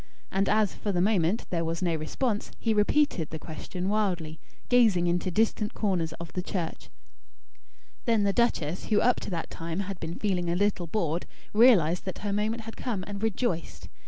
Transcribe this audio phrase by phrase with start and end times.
[0.31, 5.05] And as, for the moment, there was no response, he repeated, the question wildly; gazing
[5.05, 6.89] into distant corners of the church.
[8.05, 12.05] Then the duchess, who up to that time had been feeling a little bored, realised
[12.05, 13.89] that her moment had come, and rejoiced.